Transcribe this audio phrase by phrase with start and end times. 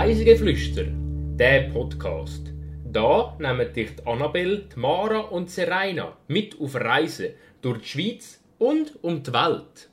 [0.00, 0.84] Reisegeflüster,
[1.36, 2.54] der Podcast.
[2.90, 8.98] Da nehmen dich die Annabelle, Mara und Serena mit auf Reisen durch die Schweiz und
[9.04, 9.90] um die Welt.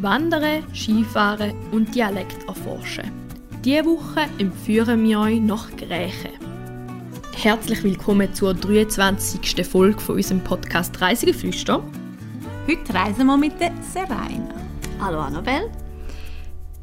[0.00, 3.25] Wandern, Skifahren und Dialekt erforschen.
[3.66, 6.30] Diese Woche empführen wir euch nach Grächen.
[7.34, 9.66] Herzlich willkommen zur 23.
[9.66, 11.82] Folge von unserem Podcast Reisegeflüster.
[12.68, 14.54] Heute reisen wir mit der Serena.
[15.00, 15.72] Hallo Annabelle.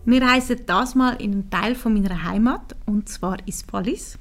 [0.04, 4.20] Wir reisen das mal in einen Teil von meiner Heimat, und zwar ins Wallis.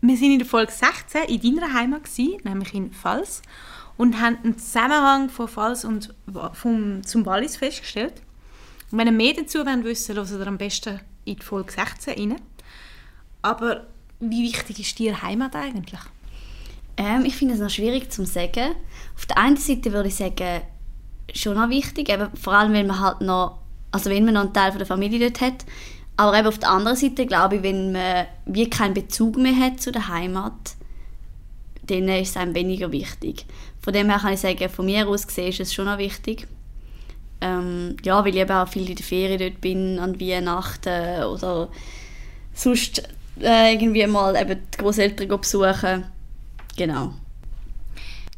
[0.00, 3.42] Wir sind in der Folge 16 in deiner Heimat, gewesen, nämlich in Pfalz,
[3.96, 6.14] und haben einen Zusammenhang von Pfalz und
[6.52, 8.22] vom, zum Wallis festgestellt.
[8.90, 11.72] Und wenn ihr mehr dazu wollt wissen wollt, hört ihr am besten in die Folge
[11.72, 12.40] 16 rein.
[13.42, 13.86] Aber
[14.20, 16.00] wie wichtig ist dir Heimat eigentlich?
[16.96, 18.74] Ähm, ich finde es noch schwierig zu sagen.
[19.14, 20.62] Auf der einen Seite würde ich sagen,
[21.34, 23.58] schon noch wichtig, eben vor allem, wenn man halt noch,
[23.92, 25.64] also wenn man noch einen Teil von der Familie dort hat.
[26.16, 29.80] Aber eben auf der anderen Seite glaube ich, wenn man wie keinen Bezug mehr hat
[29.80, 30.74] zu der Heimat,
[31.84, 33.46] dann ist es einem weniger wichtig.
[33.80, 36.48] Von dem her kann ich sagen, von mir aus gesehen ist es schon noch wichtig.
[37.40, 41.68] Ähm, ja, weil ich eben auch viel in der Ferien dort bin, an Weihnachten oder
[42.52, 43.02] sonst
[43.40, 46.04] äh, irgendwie mal eben die Großeltern besuchen.
[46.76, 47.14] Genau.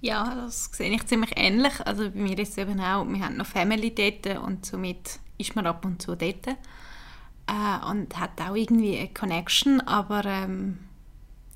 [0.03, 1.75] Ja, das sehe ich ziemlich ähnlich.
[1.85, 5.57] Also bei mir ist es eben auch, wir haben noch Family dort und somit ist
[5.57, 6.47] man ab und zu dort.
[6.47, 10.79] Äh, und hat auch irgendwie eine Connection, aber ähm,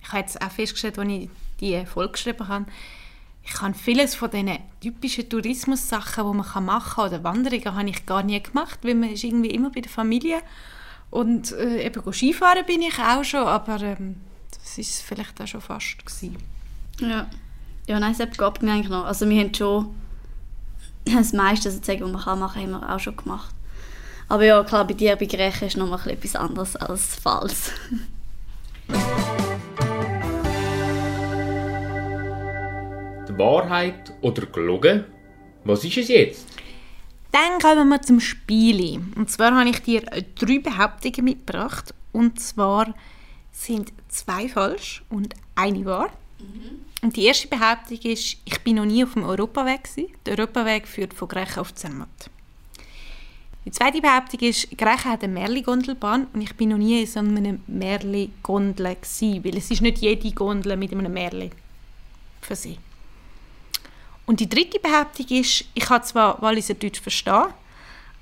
[0.02, 2.66] ich habe jetzt auch festgestellt, als ich die Folge geschrieben habe,
[3.46, 8.06] ich kann vieles von diesen typischen Tourismus-Sachen, die man machen kann, oder Wanderungen, habe ich
[8.06, 10.40] gar nie gemacht, weil man ist irgendwie immer bei der Familie
[11.10, 14.16] und äh, eben Skifahren bin ich auch schon, aber ähm,
[14.50, 16.38] das ist vielleicht auch schon fast gewesen.
[17.00, 17.27] Ja.
[17.86, 19.04] Ja, nein, es geht mir eigentlich noch.
[19.04, 19.94] Also wir haben schon
[21.04, 23.54] das meiste was man kann machen, haben wir auch schon gemacht.
[24.28, 27.72] Aber ja, klar, bei dir, bei Griechen ist noch mal etwas anderes als Falls.
[33.39, 35.05] Wahrheit oder gelogen?
[35.64, 36.46] Was ist es jetzt?
[37.33, 39.00] Dann kommen wir zum Spiel.
[39.17, 40.02] Und zwar habe ich dir
[40.34, 41.95] drei Behauptungen mitgebracht.
[42.12, 42.95] Und zwar
[43.50, 46.11] sind zwei falsch und eine wahr.
[46.39, 46.84] Mhm.
[47.02, 49.84] Und die erste Behauptung ist, ich bin noch nie auf dem Europaweg.
[49.84, 50.12] Gewesen.
[50.24, 52.30] Der Europaweg führt von Griechen auf Zermatt.
[53.64, 57.20] Die zweite Behauptung ist, Griechen hat eine Merli-Gondelbahn und ich bin noch nie in so
[57.20, 61.51] einer Merli-Gondel weil es ist nicht jede Gondel mit einem Merli
[62.42, 62.77] versehen.
[64.27, 67.46] Und die dritte Behauptung ist, ich kann zwar Walliser Deutsch verstehen,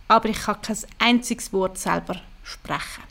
[0.09, 3.03] aber ich kann kein einziges Wort selber sprechen.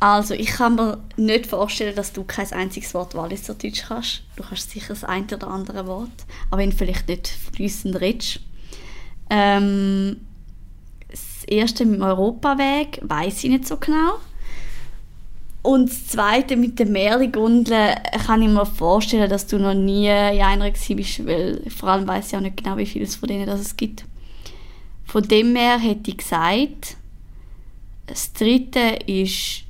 [0.00, 4.22] Also, ich kann mir nicht vorstellen, dass du kein einziges Wort Walliser Deutsch kannst.
[4.36, 8.40] Du kannst sicher das eine oder andere Wort, aber wenn vielleicht nicht fließend redest.
[9.30, 10.20] Ähm,
[11.10, 14.18] das erste mit dem Europaweg weiß ich nicht so genau.
[15.64, 17.94] Und das Zweite mit den Meerli-Gundeln
[18.26, 22.28] kann ich mir vorstellen, dass du noch nie in einer bist, weil vor allem weiß
[22.28, 24.04] ich auch nicht genau, wie viele von denen das es gibt.
[25.06, 26.98] Von dem her hätte ich gesagt,
[28.06, 29.62] das Dritte ist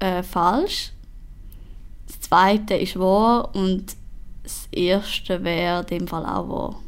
[0.00, 0.90] äh, falsch,
[2.08, 3.94] das Zweite ist wahr und
[4.42, 6.82] das Erste wäre in dem Fall auch wahr.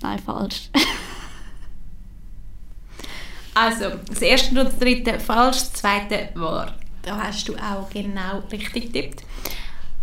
[0.00, 0.70] Nein, falsch.
[3.54, 6.72] also, das Erste und das Dritte falsch, das Zweite wahr
[7.08, 9.24] da hast du auch genau richtig getippt.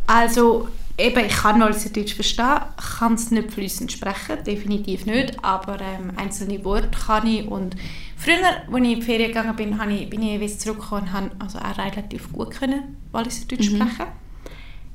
[0.08, 0.68] Also
[0.98, 2.62] eben, ich kann alles Deutsch verstehen,
[2.98, 7.76] kann es nicht fließend sprechen, definitiv nicht, aber ähm, einzelne Worte kann ich und
[8.18, 11.14] früher, als ich in die Ferien gegangen bin, habe ich, bin ich jeweils zurückgekommen und
[11.14, 13.76] habe also auch relativ gut können Walliser Deutsch mhm.
[13.78, 14.12] sprechen.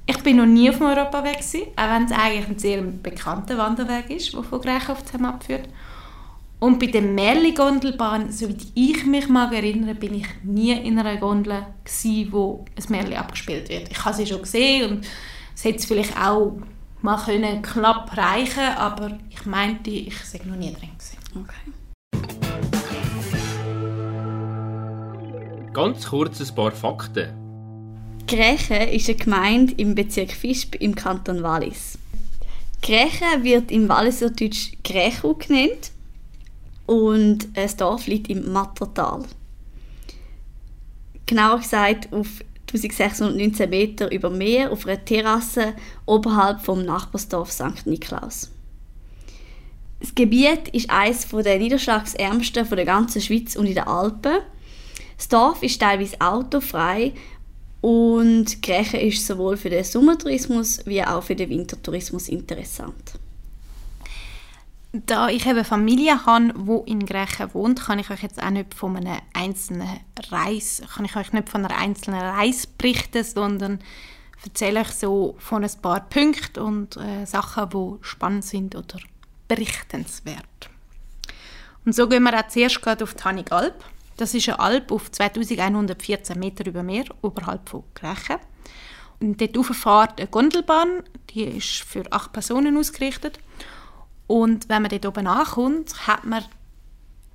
[0.06, 3.56] Ich bin noch nie auf dem Europaweg gewesen, auch wenn es eigentlich ein sehr bekannter
[3.58, 4.62] Wanderweg ist, der von
[5.06, 5.68] Zem abführt.
[6.60, 11.64] Und bei der Merli-Gondelbahn, soweit ich mich mag erinnern, bin ich nie in einer Gondel
[11.84, 13.90] gsi, wo ein Merli abgespielt wird.
[13.90, 15.06] Ich habe sie schon gesehen und
[15.54, 16.58] es hätte vielleicht auch
[17.00, 21.16] mal können knapp reichen, aber ich meinte, ich sei noch nie drin gewesen.
[21.34, 21.72] Okay.
[25.72, 27.30] Ganz kurz ein paar Fakten.
[28.26, 31.98] Grächen ist eine Gemeinde im Bezirk Visp im Kanton Wallis.
[32.82, 35.90] Grächen wird im Walliser Deutsch Grächu genannt
[36.90, 39.22] und das Dorf liegt im Mattertal.
[41.24, 42.26] Genauer gesagt auf
[42.66, 47.86] 1619 Meter über Meer auf einer Terrasse oberhalb vom Nachbarsdorf St.
[47.86, 48.50] Niklaus.
[50.00, 54.38] Das Gebiet ist eines der niederschlagsärmsten der ganzen Schweiz und in den Alpen.
[55.16, 57.12] Das Dorf ist teilweise autofrei
[57.82, 63.20] und Grächen ist sowohl für den Sommertourismus wie auch für den Wintertourismus interessant.
[64.92, 68.74] Da ich eben Familie habe, wo in Grächen wohnt, kann ich euch jetzt auch nicht
[68.74, 70.00] von einer einzelnen
[70.30, 73.78] Reise, kann ich euch nicht von einer einzelnen Reise berichten, sondern
[74.42, 78.98] erzähle euch so von ein paar Punkten und äh, Sachen, die spannend sind oder
[79.46, 80.70] berichtenswert.
[81.84, 83.84] Und so gehen wir auch zuerst gerade auf die Hanigalp.
[84.16, 88.36] Das ist eine Alp auf 2114 Meter über Meer, oberhalb von Grächen.
[89.20, 93.38] Und dort fährt eine Gondelbahn, die ist für acht Personen ausgerichtet.
[94.30, 96.44] Und wenn man dort oben ankommt, hat man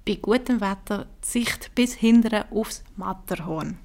[0.06, 3.78] bei gutem Wetter die Sicht bis hinten aufs Matterhorn.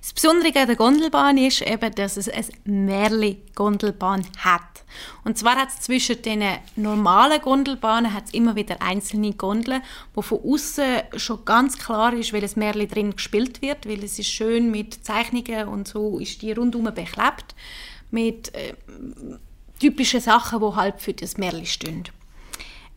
[0.00, 4.84] Das Besondere an der Gondelbahn ist eben, dass es eine Märli-Gondelbahn hat.
[5.24, 6.44] Und zwar hat es zwischen den
[6.76, 9.82] normalen Gondelbahnen hat's immer wieder einzelne Gondeln,
[10.14, 14.28] wo von außen schon ganz klar ist, welches Märli drin gespielt wird, weil es ist
[14.28, 17.56] schön mit Zeichnungen und so ist die rundum beklebt
[18.12, 18.74] mit äh,
[19.80, 22.04] typische Sachen, die halt für das Märli stehen.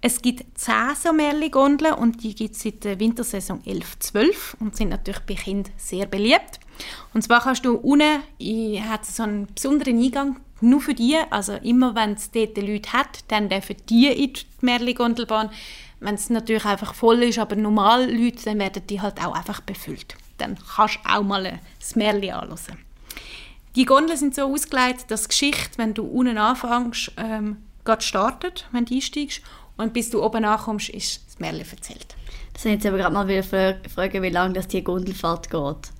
[0.06, 4.90] Es gibt 10 so Märli-Gondeln und die gibt es seit der Wintersaison 11-12 und sind
[4.90, 6.60] natürlich bei Kindern sehr beliebt.
[7.14, 8.22] Und zwar kannst du unten,
[8.90, 13.20] hat so einen besonderen Eingang nur für die, also immer wenn es dort Leute hat,
[13.30, 15.50] dann dürfen die in die Märli-Gondelbahn.
[16.02, 19.62] Wenn es natürlich einfach voll ist, aber normal Leute, dann werden die halt auch einfach
[19.62, 20.16] befüllt.
[20.38, 21.60] Dann kannst du auch mal ein
[21.96, 22.78] Märli anhören.
[23.76, 28.68] Die Gondeln sind so ausgelegt, dass die Geschichte, wenn du unten anfängst, ähm, gerade startet,
[28.72, 29.42] wenn du einsteigst.
[29.78, 32.16] Und bis du oben ankommst, ist das Märchen erzählt.
[32.54, 35.92] Das sind jetzt aber gerade mal fragen, wie lange das die Gondelfahrt geht.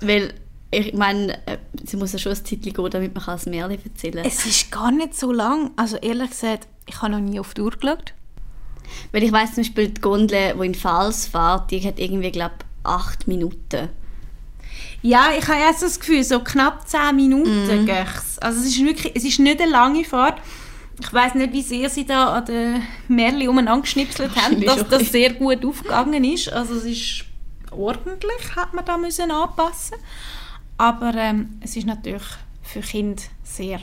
[0.00, 0.34] Weil,
[0.70, 4.14] ich meine, äh, sie muss ja schon ein Zeit gehen, damit man das Märchen erzählen
[4.14, 4.24] kann.
[4.24, 5.72] Es ist gar nicht so lang.
[5.74, 8.14] Also ehrlich gesagt, ich habe noch nie auf die Uhr geschaut.
[9.10, 12.54] Weil ich weiß zum Beispiel, die Gondel, die in Fals fährt, die hat irgendwie, glaube
[12.58, 13.88] ich, acht Minuten.
[15.02, 17.90] Ja, ich habe erst das Gefühl, so knapp 10 Minuten mm.
[18.40, 20.40] Also es ist wirklich, es ist nicht eine lange Fahrt.
[21.00, 25.10] Ich weiß nicht, wie sehr sie da an den Märchen umeinander geschnipselt haben, dass das
[25.10, 26.52] sehr gut aufgegangen ist.
[26.52, 27.24] Also es ist
[27.70, 29.96] ordentlich, hat man da müssen anpassen.
[30.76, 32.22] Aber ähm, es ist natürlich
[32.62, 33.80] für Kinder sehr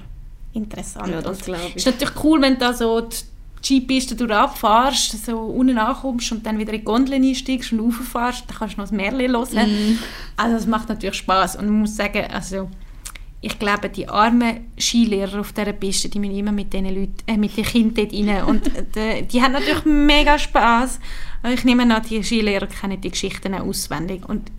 [0.53, 1.09] interessant.
[1.09, 1.75] Ja, das glaube ich.
[1.75, 3.18] Es ist natürlich cool, wenn da so die
[3.63, 8.45] Skipiste durch abfährst, so unten ankommst und dann wieder in die Gondel einsteigst und rauffährst,
[8.47, 9.94] dann kannst du noch das Märchen hören.
[9.94, 10.00] Mm.
[10.38, 12.69] Also das macht natürlich Spaß und man muss sagen, also
[13.41, 17.38] ich glaube, die armen Skilehrer auf dieser Piste, die müssen immer mit den Leuten, äh,
[17.38, 21.00] mit den Kindern dort rein und die, die haben natürlich mega Spaß.
[21.53, 24.51] Ich nehme an, die Skilehrer kennen die Geschichten auswendig und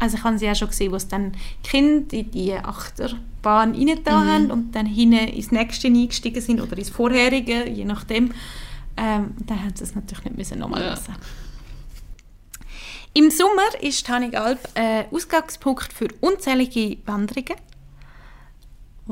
[0.00, 1.32] also ich habe sie auch schon gesehen, wo es dann
[1.62, 4.10] Kinder in die Achterbahn rein mhm.
[4.10, 8.32] haben und dann hinten ins nächste eingestiegen sind oder ins vorherige, je nachdem.
[8.96, 10.90] Ähm, dann haben sie es natürlich nicht müssen nochmal ja.
[10.90, 11.14] Lassen.
[13.12, 17.56] Im Sommer ist Tanigalp ein Ausgangspunkt für unzählige Wanderungen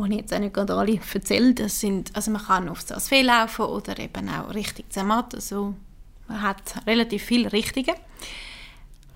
[0.06, 1.54] die ich jetzt auch nicht gerade alle erzähle.
[1.54, 5.34] Das sind, also man kann auf das Fee laufen oder eben auch Richtung Zermatt.
[5.34, 5.74] Also
[6.28, 7.94] man hat relativ viele Richtungen.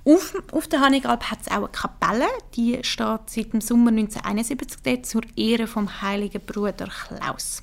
[0.04, 4.82] Auf, auf der Hanigalp hat es auch eine Kapelle, die steht seit dem Sommer 1971
[4.82, 7.62] dort zur Ehre vom heiligen Bruder Klaus.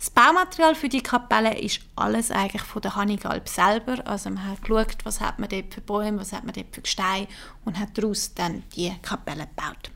[0.00, 4.04] Das Baumaterial für die Kapelle ist alles eigentlich von der Hanigalp selber.
[4.04, 6.80] Also man hat geschaut, was hat man dort für Bäume, was hat man dort für
[6.80, 7.28] Gesteine
[7.64, 9.92] und hat daraus dann die Kapelle gebaut.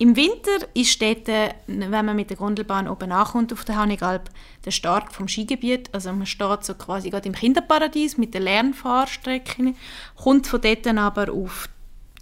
[0.00, 1.28] Im Winter ist dort,
[1.66, 4.30] wenn man mit der Gondelbahn oben ankommt auf der Hanigalp,
[4.64, 5.90] der Start vom Skigebiet.
[5.92, 9.74] Also man steht so quasi gerade im Kinderparadies mit der Lernfahrstrecke,
[10.16, 11.68] kommt von dort aber auf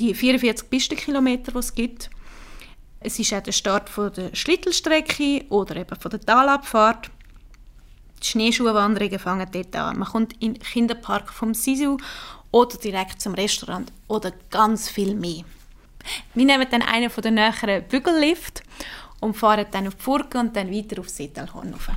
[0.00, 2.10] die 44 Pistenkilometer, die es gibt.
[2.98, 7.12] Es ist auch der Start von der Schlittelstrecke oder eben von der Talabfahrt.
[8.20, 10.00] Die Schneeschuhwanderungen fangen dort an.
[10.00, 11.98] Man kommt in den Kinderpark vom Sisu
[12.50, 15.44] oder direkt zum Restaurant oder ganz viel mehr.
[16.34, 18.62] Wir nehmen dann einen von den näheren Bügellift
[19.20, 21.90] und fahren dann auf die Furke und dann weiter auf Seetalhorn rauf.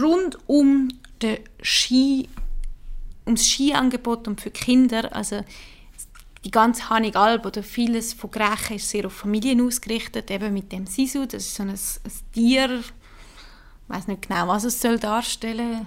[0.00, 0.88] Rund um
[1.22, 2.28] den Ski,
[3.24, 5.44] ums Skiangebot und für Kinder, also
[6.44, 10.86] die ganze Hanigalb oder vieles von Grächen ist sehr auf Familien ausgerichtet, eben mit dem
[10.86, 11.80] Sisu, das ist so ein, ein
[12.32, 12.92] Tier, ich
[13.88, 15.86] weiß nicht genau, was es soll darstellen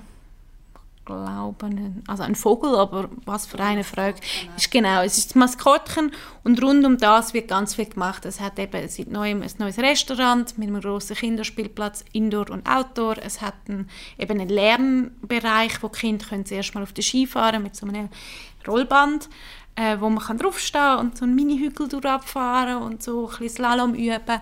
[1.10, 1.70] glaube
[2.08, 4.18] also ein Vogel, aber was für eine Frage
[4.56, 5.02] ist genau.
[5.02, 6.12] Es ist das Maskottchen
[6.44, 8.26] und rund um das wird ganz viel gemacht.
[8.26, 13.18] Es hat eben seit neuem ein neues Restaurant mit einem großen Kinderspielplatz, Indoor und Outdoor.
[13.18, 17.26] Es hat einen, eben einen Lernbereich, wo die Kinder können zuerst mal auf den Ski
[17.26, 18.10] fahren mit so einem
[18.68, 19.30] Rollband,
[19.76, 23.96] äh, wo man kann draufstehen und so einen Mini-Hügel durchabfahren und so ein bisschen Slalom
[23.96, 24.42] üben.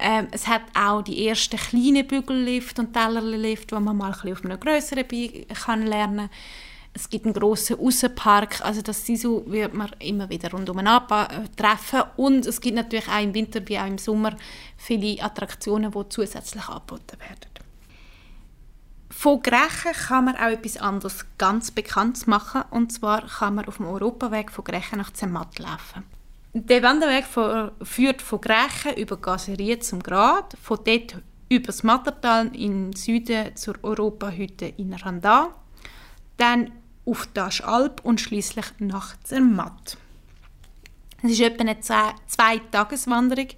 [0.00, 4.44] Ähm, es hat auch die ersten kleinen Bügellift und Tellerlift, wo man mal ein auf
[4.44, 6.30] einem größeren Bi kann lernen
[6.94, 10.86] Es gibt einen grossen Aussenpark, also das Sisu wird man immer wieder rundum äh,
[11.54, 14.34] treffen und es gibt natürlich auch im Winter wie auch im Sommer
[14.76, 17.50] viele Attraktionen, die zusätzlich angeboten werden.
[19.10, 23.76] Von Grechen kann man auch etwas anderes ganz Bekanntes machen und zwar kann man auf
[23.76, 26.04] dem Europaweg von Grechen nach Zermatt laufen.
[26.52, 27.26] Der Wanderweg
[27.82, 33.76] führt von Grechen über Gaserie zum Grad, von dort über das Mattertal im Süden zur
[33.82, 35.54] Europahütte in Randa,
[36.38, 36.72] dann
[37.06, 39.96] auf das Alp und schließlich nach Zermatt.
[41.22, 43.48] Es ist etwa eine Zwei-Tageswanderung,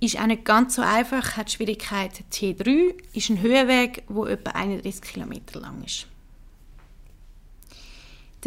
[0.00, 5.02] ist auch nicht ganz so einfach, hat Schwierigkeit T3, ist ein Höhenweg, wo etwa 31
[5.02, 6.06] km lang ist.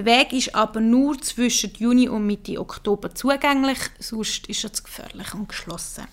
[0.01, 4.81] Der Weg ist aber nur zwischen Juni und Mitte Oktober zugänglich, sonst ist er zu
[4.81, 6.07] gefährlich und geschlossen.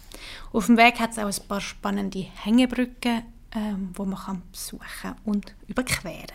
[0.53, 5.55] Auf dem Weg hat es auch ein paar spannende Hängebrücken, ähm, man kann besuchen und
[5.69, 6.27] überqueren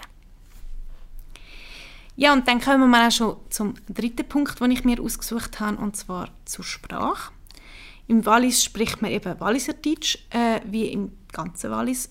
[2.16, 5.78] Ja, und dann kommen wir auch schon zum dritten Punkt, den ich mir ausgesucht habe,
[5.78, 7.32] und zwar zur Sprache.
[8.08, 12.10] Im Wallis spricht man eben Walliserdeutsch, äh, wie im ganzen Wallis.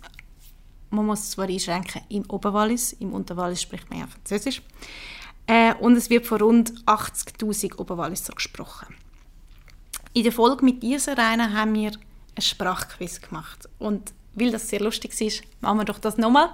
[0.90, 4.62] Man muss es zwar einschränken im Oberwallis, im Unterwallis spricht man ja Französisch.
[5.46, 8.94] Äh, und es wird von rund 80'000 Oberwalliser gesprochen.
[10.14, 11.92] In der Folge mit dieser Reine haben wir
[12.34, 13.68] ein Sprachquiz gemacht.
[13.78, 16.50] Und weil das sehr lustig ist, machen wir doch das nochmal.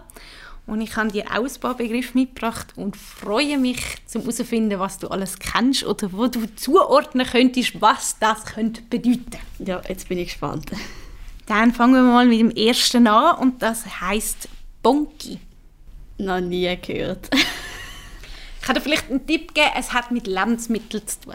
[0.67, 4.99] Und ich habe dir auch ein paar Begriffe mitgebracht und freue mich, zum herauszufinden, was
[4.99, 9.39] du alles kennst oder wo du zuordnen könntest, was das könnte bedeuten.
[9.61, 10.71] Ja, jetzt bin ich gespannt.
[11.47, 14.47] Dann fangen wir mal mit dem ersten an und das heißt
[14.83, 15.39] Bonki.
[16.19, 17.31] Noch nie gehört.
[18.69, 21.35] Ich kann dir vielleicht einen Tipp geben, es hat mit Lebensmitteln zu tun.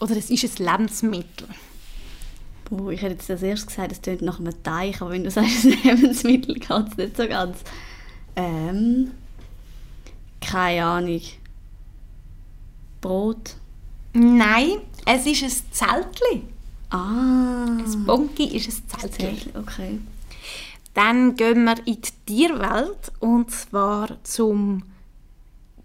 [0.00, 1.46] Oder es ist ein Lebensmittel.
[2.70, 5.30] Oh, ich hätte jetzt als erstes gesagt, es klingt nach einem Teich, aber wenn du
[5.30, 7.58] sagst, Lebensmittel, geht es nicht so ganz.
[8.34, 9.10] Ähm,
[10.40, 11.20] keine Ahnung.
[13.02, 13.56] Brot?
[14.14, 16.44] Nein, es ist ein Zeltli.
[16.88, 17.76] Ah.
[17.76, 19.50] Ein Bonki ist ein Zeltli.
[19.52, 19.98] Okay.
[20.94, 24.82] Dann gehen wir in die Tierwelt und zwar zum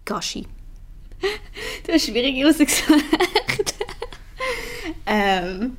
[0.06, 0.46] Gashi.
[1.86, 3.04] Du hast schwierig rausgesucht.
[5.06, 5.76] ähm,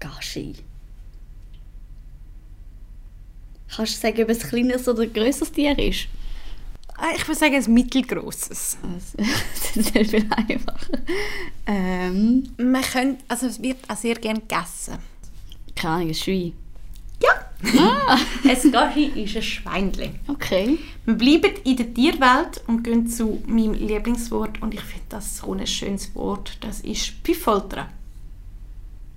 [0.00, 0.54] Gashi.
[3.74, 6.08] Kannst du sagen, ob es ein kleines oder ein grösseres Tier ist?
[6.98, 8.78] Ah, ich würde sagen, ein mittelgroßes.
[8.82, 9.18] Also,
[9.54, 10.98] das ist sehr viel einfacher.
[11.66, 14.96] Ähm, Man könnte, also es wird auch sehr gerne gegessen.
[15.74, 16.54] keine Ahnung, ein Schwein.
[17.78, 18.18] Ah.
[18.44, 20.18] ein Gashi ist ein Schweinchen.
[20.28, 20.78] Okay.
[21.04, 25.52] Wir bleiben in der Tierwelt und gehen zu meinem Lieblingswort und ich finde das so
[25.52, 26.58] ein schönes Wort.
[26.60, 27.88] Das ist Pyfoltra.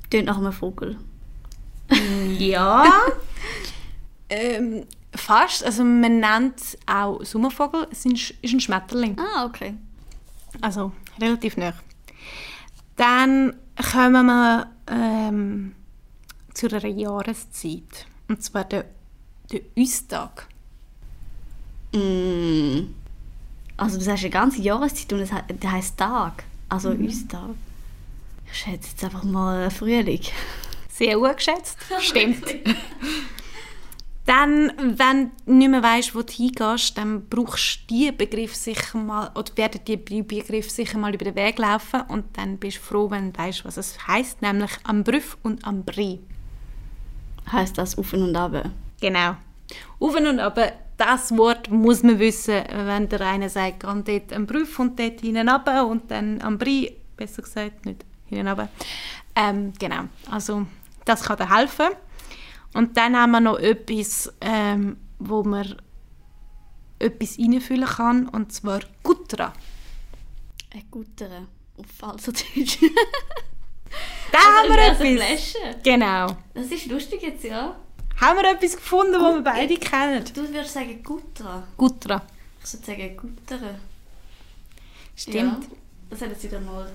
[0.09, 0.97] Tönt nach einem Vogel.
[2.37, 2.85] Ja.
[4.29, 5.63] ähm, fast.
[5.63, 7.87] Also man nennt es auch Sommervogel.
[7.91, 9.17] Es ist ein Schmetterling.
[9.19, 9.75] Ah, okay.
[10.61, 11.73] Also relativ nah.
[12.95, 13.55] Dann
[13.91, 15.75] kommen wir ähm,
[16.53, 18.07] zu einer Jahreszeit.
[18.29, 18.85] Und zwar der,
[19.51, 20.47] der Eustag.
[21.93, 22.93] Mm.
[23.75, 25.31] Also du sagst eine ganze Jahreszeit und es
[25.61, 26.43] der heisst Tag.
[26.69, 27.27] Also mhm.
[27.27, 27.55] Tag.
[28.51, 30.21] Ich schätze jetzt einfach mal Frühling.
[30.89, 31.77] Sehr gut geschätzt.
[31.99, 32.43] Stimmt.
[34.25, 38.99] Dann, wenn du nicht mehr weißt, wo du hingehst, dann brauchst du diesen Begriff sicher
[38.99, 42.81] mal, oder werden die Begriff sicher mal über den Weg laufen und dann bist du
[42.81, 46.19] froh, wenn du weißt, was es heißt, nämlich am Brüff und am Brie.
[47.51, 48.71] Heißt das auf und ab?
[49.01, 49.35] Genau.
[49.99, 54.45] Auf und aber das Wort muss man wissen, wenn der eine sagt, geh dort am
[54.45, 58.69] Brüff und dort hinten und dann am Brie, besser gesagt, nicht hinten.
[59.35, 60.65] Ähm, genau, also
[61.05, 61.87] das kann dir helfen.
[62.73, 65.75] Und dann haben wir noch etwas, ähm, wo man
[66.99, 69.53] etwas reinfüllen kann, und zwar Gutra.
[70.73, 71.47] Ein Gutere.
[71.77, 72.79] Auf Pfalzerdeutsch.
[74.31, 75.25] Da haben wir Also etwas.
[75.25, 75.75] Flasche.
[75.83, 76.27] Genau.
[76.53, 77.75] Das ist lustig jetzt, ja.
[78.19, 80.23] Haben wir etwas gefunden, das wir beide kennen?
[80.33, 81.63] Du würdest sagen Gutra.
[81.77, 82.21] Gutra.
[82.63, 83.75] Ich würde sagen Gutere.
[85.15, 85.63] Stimmt.
[85.63, 85.69] Ja,
[86.09, 86.89] das hat jetzt wieder mal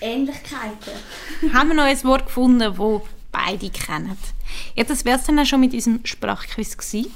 [0.00, 0.92] Ähnlichkeiten.
[1.52, 3.00] haben wir noch ein Wort gefunden, das
[3.32, 4.16] beide kennen.
[4.74, 7.12] Ja, das wäre es dann auch schon mit unserem Sprachquiz gewesen.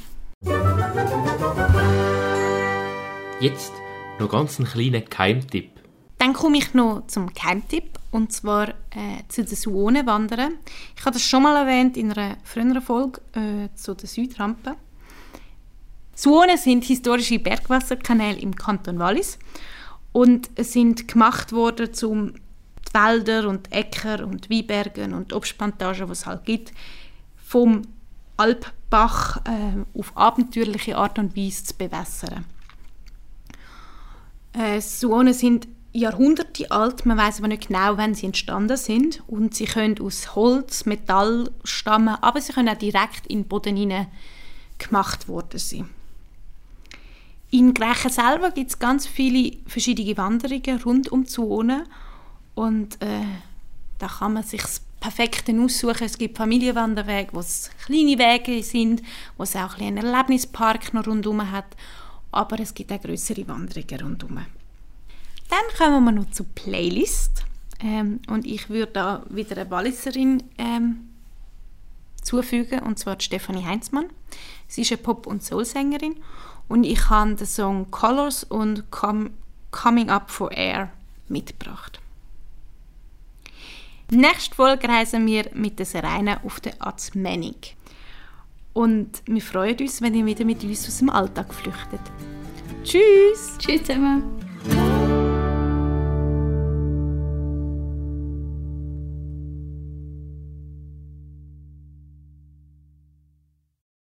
[3.41, 3.73] Jetzt
[4.19, 5.80] noch ganz einen kleinen Geheimtipp.
[6.21, 10.59] Dann komme ich noch zum Geheimtipp, und zwar äh, zu den Suonen wandern.
[10.95, 14.75] Ich habe das schon mal erwähnt in einer früheren Folge äh, zu den Südrampen.
[16.15, 19.39] Suonen sind historische Bergwasserkanäle im Kanton Wallis
[20.13, 26.27] und sind gemacht worden, um die Wälder und Äcker und Weinbergen und Obstplantagen, die es
[26.27, 26.75] halt gibt,
[27.43, 27.81] vom
[28.37, 32.45] Alpbach äh, auf abenteuerliche Art und Weise zu bewässern.
[34.53, 39.55] Äh, Suonen sind Jahrhunderte alt, man weiß aber nicht genau, wann sie entstanden sind und
[39.55, 44.07] sie können aus Holz, Metall stammen, aber sie können auch direkt in den Boden hinein
[44.79, 45.89] gemacht worden sein.
[47.51, 51.85] In Grächen selber gibt es ganz viele verschiedene Wanderungen rund um die Zone
[52.55, 53.25] und äh,
[53.99, 56.05] da kann man sich das Perfekte aussuchen.
[56.05, 59.03] Es gibt Familienwanderwege, wo es kleine Wege sind,
[59.37, 61.77] wo es auch ein einen Erlebnispark noch rundherum hat,
[62.31, 64.47] aber es gibt auch größere Wanderungen rundherum.
[65.51, 67.45] Dann kommen wir noch zur Playlist
[67.81, 71.09] ähm, und ich würde da wieder eine Walliserin ähm,
[72.23, 74.07] zufügen, und zwar Stefanie Heinzmann.
[74.69, 76.17] Sie ist eine Pop- und Soul-Sängerin
[76.69, 79.31] und ich habe den Song Colors und Com
[79.73, 80.91] Coming Up for Air
[81.29, 82.01] mitgebracht.
[84.11, 87.77] Nächste Folge reisen wir mit der Serena auf den Azmenig.
[88.73, 92.01] Und wir freuen uns, wenn ihr wieder mit uns aus dem Alltag flüchtet.
[92.83, 93.57] Tschüss!
[93.59, 94.50] Tschüss zusammen!